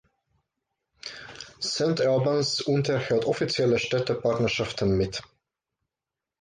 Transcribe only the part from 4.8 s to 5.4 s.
mit